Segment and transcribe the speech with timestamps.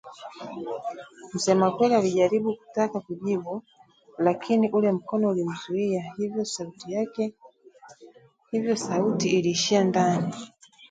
[1.33, 3.61] Msemakweli alijaribu kutaka kujibu,
[4.17, 6.13] lakini ule mkono ulimzuia,
[8.53, 10.33] hivyo sauti iliishia ndani